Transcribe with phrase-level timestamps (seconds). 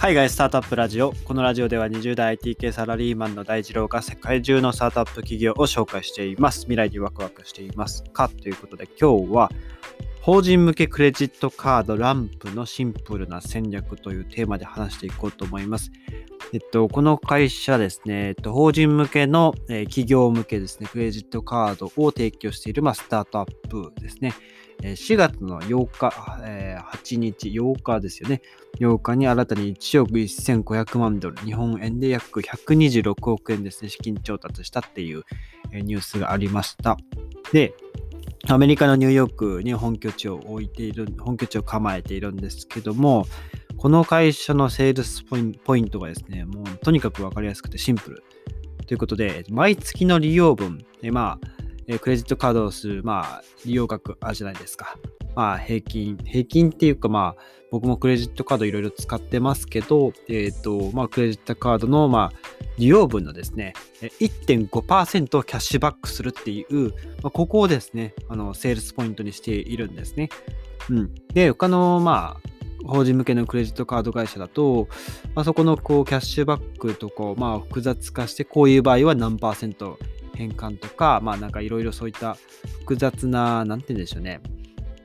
[0.00, 1.12] 海外スタートアップラジオ。
[1.26, 6.60] このラジオでは20代 IT 系サラリーマンの大二郎が世界中のスタートアップ企業を紹介しています。
[6.60, 9.50] 未来にワクワクしていますかということで今日は
[10.22, 15.92] 法人向けクレジットカードランプのシンプルな戦略というテーマで話していこうと思います。
[16.54, 24.32] えっと、この会社ですね、えっと、法人向けの、えー、企業向けですね、クレジットカードを提供している、まあ、スタートアップですね。
[24.82, 28.42] 4月の8日、えー、8日、8日ですよね。
[28.78, 35.24] 8日に新たに1億1500万ドル、日本円で約126億円ですね、資金調達したっていう
[35.72, 36.96] ニュースがありました。
[37.52, 37.74] で、
[38.48, 43.26] アメリカのニューヨークに本拠地を置いている、本拠地を構えているんですけども、
[43.76, 48.22] この会社のセールスポイントがですね、もうとにかくわかりやすくてシンプル。
[48.86, 51.59] ということで、毎月の利用分、まあ、
[51.90, 54.96] えクレジットカードをする、まあ、利用額あるじゃないですか。
[55.34, 62.38] まあ、平均、平均っていうか、まあ、僕もクレジットカードいろいろ使ってますけど、えっ、ー、と、まあ、クレジットカードの、まあ、
[62.78, 66.90] 利用分のですね、1.5%をキャッシュバックするっていう、
[67.22, 70.28] まあ、ここをですね、あの、セールスポイントにしているんですね。
[70.90, 71.14] うん。
[71.34, 72.50] で、他の、まあ、
[72.86, 74.88] 法人向けのクレジットカード会社だと、
[75.34, 79.98] まあ、そこのこうキャッシュバックとこう、まあ、複雑化して、こういう場合は何パーセント
[80.40, 82.36] 変換とか、まあなんかいろいろそういった
[82.80, 84.40] 複雑な、なんて言うんでしょうね。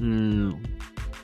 [0.00, 0.62] うん、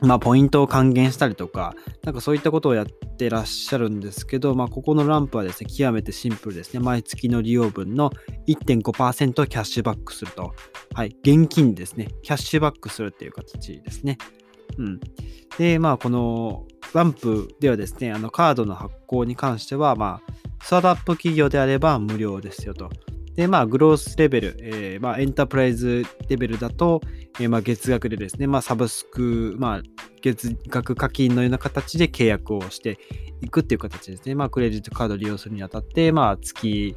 [0.00, 6.80] まあポイントを還元したりとか、なんかそういったことをやってらっしゃるんですけど、まあここのランプはですね、極めてシンプルですね。
[6.80, 8.10] 毎月の利用分の
[8.46, 10.54] 1.5%をキャッシュバックすると。
[10.94, 12.08] はい、現金ですね。
[12.22, 14.18] キャッシュバックするっていう形ですね。
[14.78, 15.00] うん。
[15.58, 22.90] で、まあこのランプではですね、あのカードの発行に関しては、まあ、スタートアップ企業であれば無料ですよと。
[23.36, 27.00] で、まあ、グロースレベル、えー、まあ、エンタープライズレベルだと、
[27.40, 29.82] えー、まあ、月額でですね、まあ、サブスク、まあ、
[30.22, 32.98] 月額課金のような形で契約をして
[33.42, 34.34] いくっていう形ですね。
[34.34, 36.96] まあ、クレジットカードを利用するにあたって、まあ、月、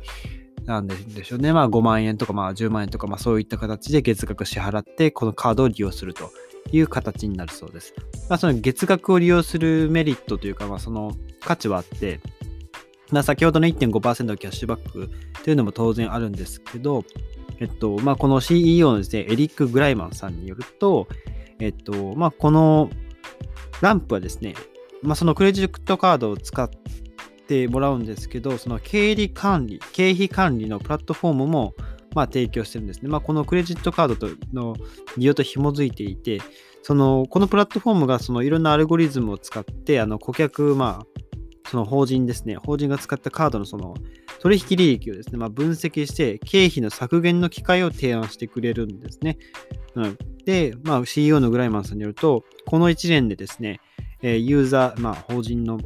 [0.66, 1.54] なんでしょうね。
[1.54, 6.30] まあ、5万円とか、まあ、10万円とか、まあ、そういった形で月額支払って、このカードを利用すると
[6.72, 7.96] いう形になるそうです。
[8.30, 12.20] まあ、その月額を利用するメリットというか、まあ、その価値はあって、
[13.12, 15.10] まあ、先ほどの1.5%キャッシュバック
[15.44, 17.06] というのも当然あるんですけど、
[17.60, 21.08] えっと、まあ、この CEO のですね、エリック・グライマンさんによると、
[21.60, 22.90] えっと、まあ、この
[23.82, 24.56] ランプはですね、
[25.02, 26.70] まあ、そのクレジットカードを使っ
[27.48, 31.74] てもらうんですけど、その経理管理、経費管理のプラットフォームも、
[32.14, 33.10] まあ、提供してるんですね。
[33.10, 34.76] まあ、このクレジットカードとの
[35.18, 36.42] 利用と紐づいていて、
[36.84, 41.17] そのこのプラットフォームがそのいろんなアルゴリズムを使ってあの顧客、まあ、
[41.70, 43.96] その法人ですね、法人が使ったカードのその
[44.40, 49.38] 取引利益をですね、まあ、分析して経費の削減の機会を提案してくれるんですね。
[49.96, 53.82] うん、で、まあ、CEO のグライマンさんによると、この1年でですね、
[54.22, 55.80] えユーザー、まあ、法人の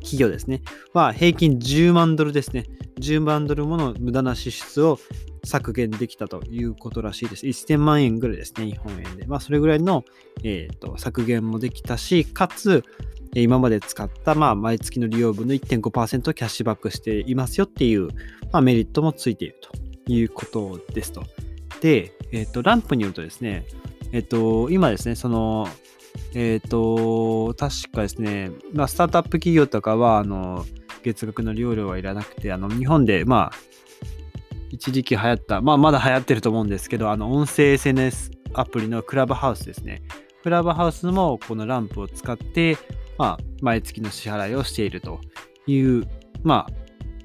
[0.00, 0.62] 企業ですね、
[0.92, 2.64] は平均10万ドルですね。
[3.00, 4.98] 10万ドルもの無駄な支出を
[5.44, 7.46] 削減できたということらしいです。
[7.46, 9.26] 1000万円ぐらいですね、日本円で。
[9.26, 10.04] まあ、それぐらいの、
[10.42, 12.82] えーと削減もできたし、かつ、
[13.34, 18.08] 今まで使った、まあ、毎月の利用分の1.5%キャッシュバックしていますよっていう、
[18.52, 21.22] まあ、メリットもついているということですと。
[21.80, 23.64] で、えっ、ー、と、ランプによるとですね、
[24.12, 25.68] えっ、ー、と、今ですね、その、
[26.34, 30.64] えっ、ー、と、確かですね、まあ、スタートアップ企業とかは、あの、
[31.02, 33.70] 月額の利用料はいらなくて、あの、日本で、まあ、
[34.70, 40.02] 一時期流行った、まあ、まだ流行ってると思うんですけど、あの、音声 SNS アプリのクラブハウスですね。
[40.42, 42.76] クラブハウスもこのランプを使って、
[43.20, 45.20] まあ、毎月の支払いをしていると
[45.66, 46.08] いう、
[46.42, 46.72] まあ、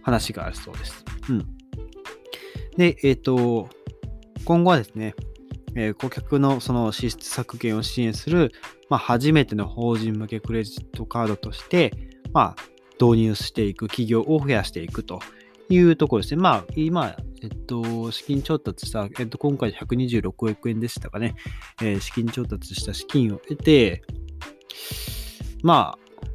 [0.01, 1.05] 話があるそうです。
[1.29, 1.45] うん。
[2.75, 3.69] で、えっ、ー、と、
[4.43, 5.15] 今後はですね、
[5.73, 8.51] えー、顧客のその支出削減を支援する、
[8.89, 11.93] まあ、初めての法人向けクレジットカードとして、
[12.33, 12.61] まあ、
[12.99, 15.21] 導入していく企業を増やしていくと
[15.69, 16.41] いうところですね。
[16.41, 21.35] まあ、今、えっと、資金調達した、えっと、今回126億円でしたかね、
[21.81, 24.03] えー、資金調達した資金を得て、
[25.65, 26.25] まあ、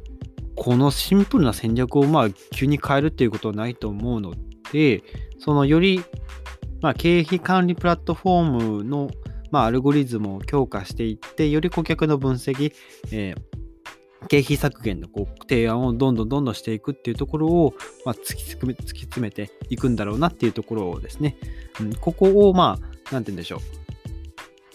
[0.57, 4.33] このシンプルな戦略をまあ急に変えるっていうことはないと思うの
[4.73, 5.03] で、
[5.39, 6.03] そのより、
[6.81, 9.09] まあ、経費管理プラットフォームの、
[9.49, 12.73] まあ、アルゴリズムを強化していって、より顧客の分析、
[13.13, 17.73] えー、経費削減のこう提案をどんどんどんどんしていくっていうところを、
[18.05, 21.37] まあ、突き詰め突き詰めていくんだろうなっていうところをですね、
[21.79, 22.77] うん、ここをま
[23.09, 23.59] あ、なんて言うんでしょう。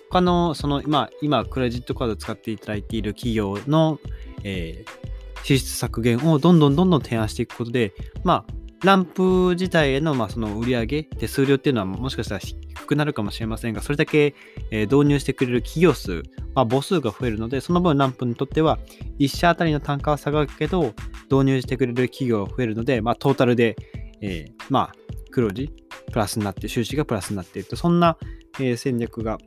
[0.09, 3.99] 他の、その、まあ、今、クレジットカードを使っていただいている企業の、
[4.47, 8.55] えー、支出削減をどんどんどんどん提案していくことで、まあ、
[8.85, 12.57] ランプ自体への,、まあその売上手数料っていうのはもしかしたら低
[12.87, 14.35] くなるかもしれませんが、それだけ、
[14.71, 16.23] え、導入してくれる企業数、
[16.55, 18.79] まあ、母数が増えるので、その分ランプにとっては、
[19.19, 20.95] 1社あたりの単価は下がるけど、
[21.31, 23.77] 導入してくれる企業が増えるので、まあ、トータルで、
[24.21, 24.95] えー、まあ、
[25.33, 25.73] 黒字、
[26.13, 28.17] プラスになって、収支がプラスになっていると、そんな、
[28.61, 29.39] え、戦略が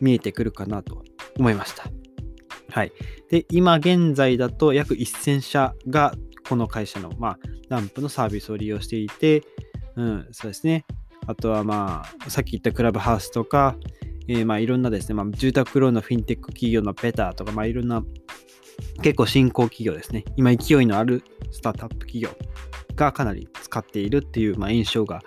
[0.00, 1.04] 見えてくるかなと
[1.36, 1.97] 思いました。
[2.70, 2.92] はい。
[3.30, 6.14] で、今現在だと約1000社が
[6.48, 7.38] この会社の、まあ、
[7.68, 9.42] ランプのサービスを利用していて、
[9.96, 10.84] うん、そうですね。
[11.26, 13.76] あとはまあ、さっき言ったクラブハウスとか、
[14.28, 18.02] えー、まあいろんなですね、まあ、住宅ローンのフィンテック企業のペターとか、まあいろんな
[19.02, 20.24] 結構新興企業ですね。
[20.36, 22.30] 今勢いのあるスタートアップ企業
[22.94, 25.22] がかなり使っているっていう、まあ、印象が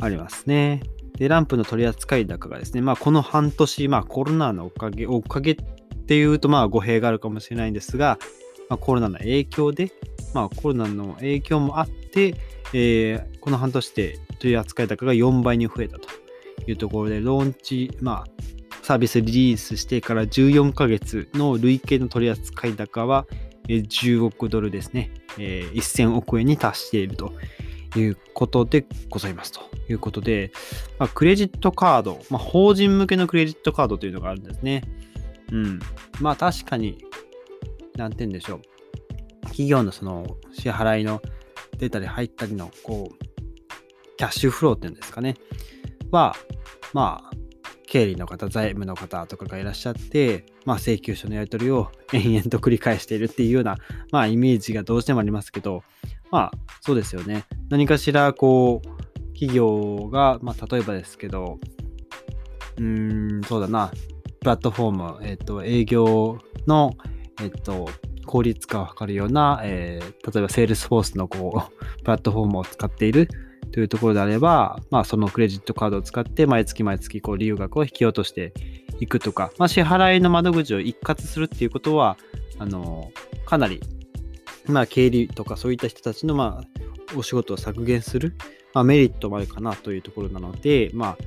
[0.00, 0.82] ありますね。
[1.16, 5.56] で、ランプの取り扱い高がですね、まあこの半年、まあコロナのおかげ、おかげ
[6.02, 8.18] っていうとまあ語弊があるかもしれないんですが、
[8.68, 9.92] まあ、コロナの影響で、
[10.34, 12.34] まあコロナの影響もあって、
[12.72, 16.08] えー、この半年で取扱高が4倍に増えたと
[16.66, 18.42] いうところで、ローンチ、まあ、
[18.82, 23.26] サービスリリースしてから14ヶ月の累計の取扱高は
[23.68, 27.32] 10億ドルですね、えー、1000億円に達していると
[27.96, 30.50] いうことでございますということで、
[30.98, 34.82] まあ、クレジットカード、まあ、法人向けのクレジットカードというのがあるんですね。
[35.52, 35.78] うん。
[36.20, 36.98] まあ確かに、
[37.96, 38.60] なんて言うんでしょう。
[39.44, 41.20] 企業のその支払いの
[41.78, 45.36] 出たり入ったりの、こう、キャッシュフローっていうんですかね。
[46.10, 46.34] は、
[46.92, 47.30] まあ、
[47.86, 53.76] 経理の方、財務の方とかがいらっしゃって、まあ、請求書のやり取りを延々と繰り返しているっていうような、
[54.10, 55.82] まあ、イメージがどうしてもありますけど、
[56.30, 57.44] まあ、そうですよね。
[57.68, 61.58] 何かしら、こう、企業が、まあ、例えばですけど、
[62.78, 63.92] うーん、そうだな、
[64.42, 66.96] プラットフォーム、えっ、と、営業の、
[67.40, 67.88] えっ、と、
[68.26, 73.28] 効率化を図るような、えー、例えば、 Salesforce のこう、 プラットフォームを使っている
[73.70, 78.52] というところであれば、まあ、そのクレジットカードを使って毎月毎月こう利用額を引き落として
[78.98, 82.16] いくとか、まあ、支払いの窓口を一括するっていうことは、
[82.58, 83.12] あの
[83.46, 83.80] かなり、
[84.66, 88.34] まあ、経理とかそういった人たちの、まあ、お仕事を削減する、
[88.74, 91.18] まあ、メリットもあるかなというところなので、まあ、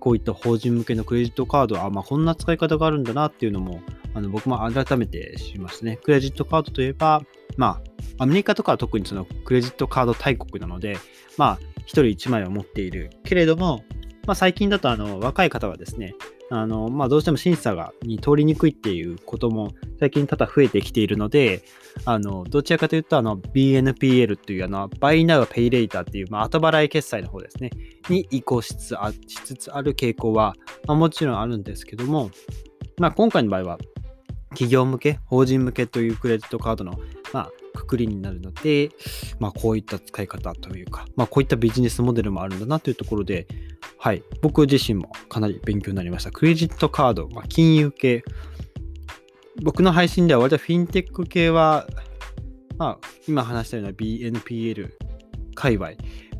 [0.00, 3.82] こういった法人向けのクレジットカードは、まあ、こんな使い方があるんだなっていうのも、
[4.14, 5.98] あの僕も改めて知りますね。
[6.02, 7.22] クレジットカードといえば、
[7.56, 7.80] ま
[8.18, 10.96] あ、アメリカとかは特にそのクレジットカード大国なので、
[11.36, 13.84] まあ、1人1枚は持っているけれども、
[14.30, 16.14] まあ、最近だとあの若い方はですね、
[16.50, 21.64] あのまあ、どうしても審査がに通りにくいっていうことも最近多々増えてきているので、
[22.04, 27.70] あのどちらかというとあの BNPL というあの Buy Now Pay Later っていう、まあ、後払い決済の方ですね、
[28.08, 30.54] に移行しつつあしつつある傾向は、
[30.86, 32.30] まあ、もちろんあるんですけども、
[32.98, 33.78] まあ、今回の場合は
[34.50, 37.00] 企業向け、法人向けというクレジットカードの、
[37.32, 38.90] まあ、くくりになるので、
[39.38, 43.46] まあ、こういった使い方というか、まあ、こういったビジネスモデルもあるんだなというところで、
[44.02, 46.30] はい、僕自身もかなり勉強になりました。
[46.30, 48.24] クレジットカード、まあ、金融系、
[49.62, 51.86] 僕の配信では割とフィンテック系は、
[52.78, 54.88] まあ、今話したような BNPL
[55.54, 55.90] 界隈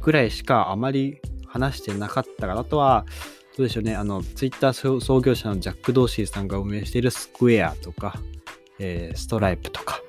[0.00, 3.04] ぐらいしかあまり話してなかったかなとは、
[3.58, 8.14] どうでしょうね、あの、ツイッター創業者のジャック・ドーシーさんが運営しているスクエアとか、
[8.78, 10.00] えー、ストライプとか、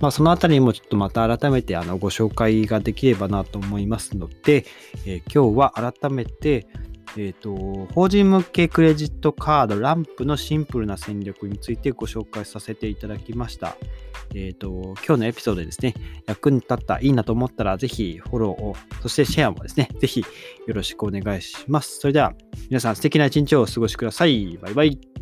[0.00, 4.64] まあ、そのあたりもちょっとまた改めてあのご紹介ができればなと思いますので、
[5.04, 6.68] えー、今日は改めて、
[7.16, 13.76] えっ、ー、と、法人向けクレジットカード、ランプのシンプルな戦略についてご紹介させていただきました。
[14.34, 15.94] えっ、ー、と、今日のエピソードでですね、
[16.26, 20.26] 役に立った、いいなと思ったら、ぜひフォローを、そしてシェアもですね、ぜひよ
[20.74, 21.98] ろしくお願いします。
[21.98, 22.34] それでは、
[22.70, 24.58] 皆さん素敵な一日をお過ごしください。
[24.60, 25.21] バイバイ。